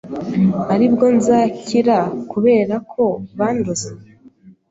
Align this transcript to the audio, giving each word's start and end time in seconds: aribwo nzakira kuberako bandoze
aribwo 0.73 1.05
nzakira 1.17 1.97
kuberako 2.31 3.03
bandoze 3.37 3.89